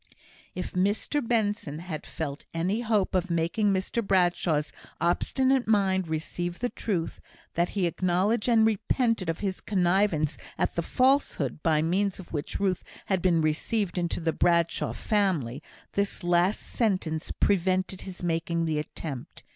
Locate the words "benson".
1.27-1.77